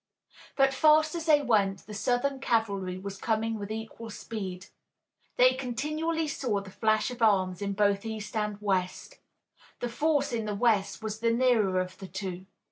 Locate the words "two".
12.07-12.47